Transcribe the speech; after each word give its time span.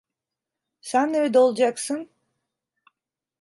Sen 0.81 1.13
nerede 1.13 1.39
olacaksın? 1.39 2.09